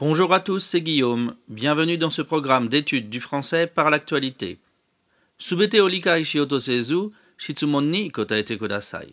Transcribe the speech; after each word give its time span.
Bonjour 0.00 0.32
à 0.32 0.38
tous, 0.38 0.60
c'est 0.60 0.80
Guillaume. 0.80 1.34
Bienvenue 1.48 1.98
dans 1.98 2.08
ce 2.08 2.22
programme 2.22 2.68
d'études 2.68 3.10
du 3.10 3.20
français 3.20 3.66
par 3.66 3.90
l'actualité. 3.90 4.60
Subete 5.38 5.74
ni 7.82 8.10
kotaete 8.12 8.56
kudasai. 8.56 9.08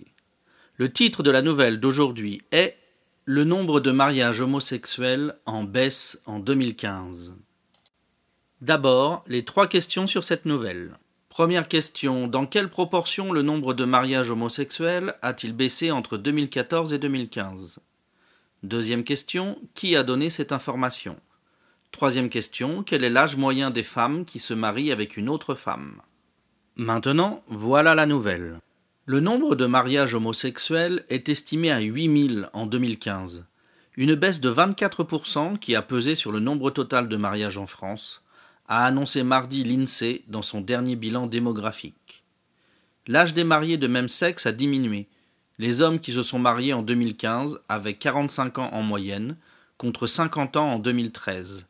Le 0.77 0.89
titre 0.91 1.23
de 1.23 1.31
la 1.31 1.41
nouvelle 1.41 1.79
d'aujourd'hui 1.79 2.43
est 2.51 2.77
Le 3.25 3.43
nombre 3.43 3.79
de 3.79 3.89
mariages 3.89 4.41
homosexuels 4.41 5.35
en 5.47 5.63
baisse 5.63 6.21
en 6.27 6.37
2015. 6.37 7.35
D'abord, 8.61 9.23
les 9.25 9.43
trois 9.43 9.65
questions 9.65 10.05
sur 10.05 10.23
cette 10.23 10.45
nouvelle. 10.45 10.99
Première 11.29 11.67
question, 11.67 12.27
dans 12.27 12.45
quelle 12.45 12.69
proportion 12.69 13.31
le 13.31 13.41
nombre 13.41 13.73
de 13.73 13.85
mariages 13.85 14.29
homosexuels 14.29 15.15
a-t-il 15.23 15.53
baissé 15.53 15.89
entre 15.89 16.17
2014 16.17 16.93
et 16.93 16.99
2015 16.99 17.79
Deuxième 18.65 19.03
question, 19.03 19.59
qui 19.75 19.95
a 19.95 20.01
donné 20.01 20.31
cette 20.31 20.51
information? 20.51 21.17
Troisième 21.91 22.29
question, 22.29 22.81
quel 22.81 23.03
est 23.03 23.11
l'âge 23.11 23.37
moyen 23.37 23.69
des 23.69 23.83
femmes 23.83 24.25
qui 24.25 24.39
se 24.39 24.55
marient 24.55 24.91
avec 24.91 25.17
une 25.17 25.29
autre 25.29 25.53
femme? 25.53 26.01
Maintenant, 26.75 27.43
voilà 27.47 27.93
la 27.93 28.07
nouvelle. 28.07 28.59
Le 29.05 29.19
nombre 29.19 29.53
de 29.53 29.67
mariages 29.67 30.15
homosexuels 30.15 31.05
est 31.09 31.29
estimé 31.29 31.69
à 31.69 31.79
8000 31.79 32.49
en 32.53 32.65
2015, 32.65 33.45
une 33.97 34.15
baisse 34.15 34.41
de 34.41 34.51
24% 34.51 35.59
qui 35.59 35.75
a 35.75 35.83
pesé 35.83 36.15
sur 36.15 36.31
le 36.31 36.39
nombre 36.39 36.71
total 36.71 37.07
de 37.07 37.17
mariages 37.17 37.59
en 37.59 37.67
France, 37.67 38.23
a 38.67 38.83
annoncé 38.83 39.21
mardi 39.21 39.63
l'INSEE 39.63 40.23
dans 40.27 40.41
son 40.41 40.59
dernier 40.59 40.95
bilan 40.95 41.27
démographique. 41.27 42.23
L'âge 43.05 43.35
des 43.35 43.43
mariés 43.43 43.77
de 43.77 43.85
même 43.85 44.09
sexe 44.09 44.47
a 44.47 44.51
diminué. 44.51 45.07
Les 45.57 45.81
hommes 45.81 45.99
qui 45.99 46.11
se 46.11 46.23
sont 46.23 46.39
mariés 46.39 46.73
en 46.73 46.81
2015 46.81 47.61
avaient 47.69 47.95
45 47.95 48.59
ans 48.59 48.69
en 48.73 48.81
moyenne, 48.81 49.37
contre 49.77 50.07
50 50.07 50.57
ans 50.57 50.73
en 50.73 50.79
2013. 50.79 51.67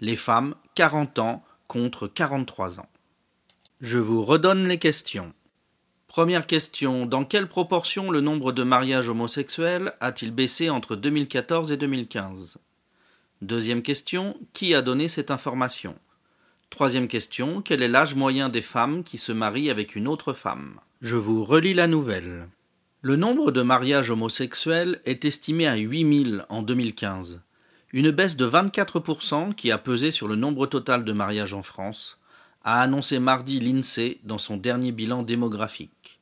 Les 0.00 0.16
femmes, 0.16 0.54
40 0.74 1.18
ans 1.18 1.44
contre 1.66 2.06
43 2.06 2.80
ans. 2.80 2.88
Je 3.80 3.98
vous 3.98 4.24
redonne 4.24 4.68
les 4.68 4.78
questions. 4.78 5.32
Première 6.06 6.46
question. 6.46 7.04
Dans 7.04 7.24
quelle 7.24 7.48
proportion 7.48 8.10
le 8.10 8.20
nombre 8.20 8.52
de 8.52 8.62
mariages 8.62 9.08
homosexuels 9.08 9.92
a-t-il 10.00 10.32
baissé 10.32 10.70
entre 10.70 10.96
2014 10.96 11.72
et 11.72 11.76
2015 11.76 12.58
Deuxième 13.42 13.82
question. 13.82 14.36
Qui 14.54 14.74
a 14.74 14.80
donné 14.80 15.08
cette 15.08 15.30
information? 15.30 15.94
Troisième 16.70 17.06
question, 17.06 17.60
quel 17.60 17.82
est 17.82 17.88
l'âge 17.88 18.14
moyen 18.14 18.48
des 18.48 18.62
femmes 18.62 19.04
qui 19.04 19.18
se 19.18 19.32
marient 19.32 19.70
avec 19.70 19.94
une 19.94 20.08
autre 20.08 20.32
femme? 20.32 20.80
Je 21.02 21.16
vous 21.16 21.44
relis 21.44 21.74
la 21.74 21.86
nouvelle. 21.86 22.48
Le 23.06 23.14
nombre 23.14 23.52
de 23.52 23.62
mariages 23.62 24.10
homosexuels 24.10 25.00
est 25.04 25.24
estimé 25.24 25.68
à 25.68 25.76
8000 25.76 26.44
en 26.48 26.62
2015, 26.62 27.40
une 27.92 28.10
baisse 28.10 28.36
de 28.36 28.48
24% 28.48 29.54
qui 29.54 29.70
a 29.70 29.78
pesé 29.78 30.10
sur 30.10 30.26
le 30.26 30.34
nombre 30.34 30.66
total 30.66 31.04
de 31.04 31.12
mariages 31.12 31.54
en 31.54 31.62
France, 31.62 32.18
a 32.64 32.80
annoncé 32.80 33.20
mardi 33.20 33.60
l'INSEE 33.60 34.18
dans 34.24 34.38
son 34.38 34.56
dernier 34.56 34.90
bilan 34.90 35.22
démographique. 35.22 36.18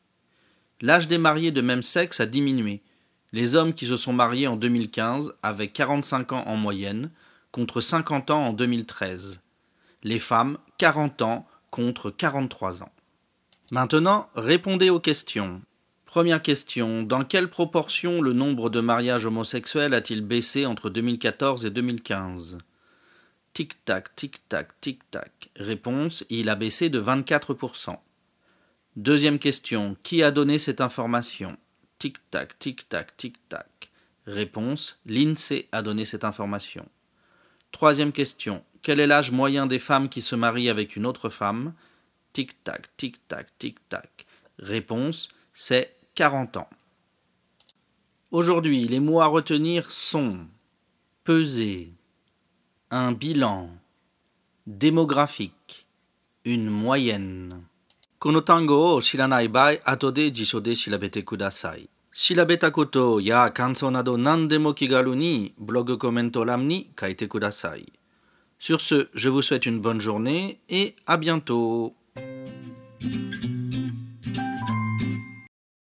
L'âge 0.82 1.08
des 1.08 1.16
mariés 1.16 1.52
de 1.52 1.62
même 1.62 1.82
sexe 1.82 2.20
a 2.20 2.26
diminué. 2.26 2.82
Les 3.32 3.56
hommes 3.56 3.72
qui 3.72 3.86
se 3.86 3.96
sont 3.96 4.12
mariés 4.12 4.46
en 4.46 4.56
2015 4.56 5.36
avaient 5.42 5.68
45 5.68 6.32
ans 6.32 6.44
en 6.46 6.56
moyenne, 6.56 7.10
contre 7.50 7.80
50 7.80 8.30
ans 8.30 8.48
en 8.48 8.52
2013 8.52 9.40
les 10.02 10.18
femmes 10.18 10.58
40 10.76 11.22
ans 11.22 11.46
contre 11.70 12.10
43 12.10 12.82
ans. 12.82 12.92
Maintenant, 13.70 14.28
répondez 14.34 14.90
aux 14.90 15.00
questions. 15.00 15.62
Première 16.14 16.42
question. 16.42 17.02
Dans 17.02 17.24
quelle 17.24 17.50
proportion 17.50 18.22
le 18.22 18.32
nombre 18.32 18.70
de 18.70 18.78
mariages 18.78 19.26
homosexuels 19.26 19.94
a-t-il 19.94 20.20
baissé 20.20 20.64
entre 20.64 20.88
2014 20.88 21.66
et 21.66 21.70
2015 21.70 22.58
Tic-tac, 23.52 24.14
tic-tac, 24.14 24.80
tic-tac. 24.80 25.50
Réponse. 25.56 26.24
Il 26.30 26.50
a 26.50 26.54
baissé 26.54 26.88
de 26.88 27.02
24%. 27.02 27.96
Deuxième 28.94 29.40
question. 29.40 29.96
Qui 30.04 30.22
a 30.22 30.30
donné 30.30 30.58
cette 30.58 30.80
information? 30.80 31.56
Tic-tac, 31.98 32.60
tic-tac, 32.60 33.16
tic-tac. 33.16 33.90
Réponse. 34.28 35.00
L'INSEE 35.06 35.66
a 35.72 35.82
donné 35.82 36.04
cette 36.04 36.22
information. 36.22 36.88
Troisième 37.72 38.12
question. 38.12 38.62
Quel 38.82 39.00
est 39.00 39.08
l'âge 39.08 39.32
moyen 39.32 39.66
des 39.66 39.80
femmes 39.80 40.08
qui 40.08 40.22
se 40.22 40.36
marient 40.36 40.70
avec 40.70 40.94
une 40.94 41.06
autre 41.06 41.28
femme? 41.28 41.74
Tic-tac, 42.34 42.96
tic-tac, 42.96 43.48
tic-tac. 43.58 44.26
Réponse, 44.60 45.28
c'est 45.52 45.96
40 46.14 46.56
ans. 46.58 46.68
Aujourd'hui, 48.30 48.86
les 48.86 49.00
mots 49.00 49.20
à 49.20 49.26
retenir 49.26 49.90
sont 49.90 50.38
peser, 51.24 51.92
un 52.90 53.12
bilan, 53.12 53.70
démographique, 54.66 55.86
une 56.44 56.70
moyenne. 56.70 57.62
Konotango 58.18 59.00
shiranai 59.00 59.48
bai 59.48 59.80
atode 59.84 60.34
jishode 60.34 60.74
shirabete 60.74 61.24
kudasai. 61.24 61.88
Shirabeta 62.12 62.70
koto 62.70 63.20
ya 63.20 63.50
kanso 63.50 63.90
nado 63.90 64.16
nandemo 64.16 64.72
kigaru 64.72 65.14
ni 65.14 65.52
blog 65.58 65.98
commento 65.98 66.44
ram 66.44 66.64
ni 66.66 66.86
kaite 66.96 67.28
kudasai. 67.28 67.86
Sur 68.58 68.80
ce, 68.80 69.08
je 69.14 69.28
vous 69.28 69.42
souhaite 69.42 69.66
une 69.66 69.80
bonne 69.80 70.00
journée 70.00 70.60
et 70.68 70.94
à 71.06 71.16
bientôt. 71.16 71.94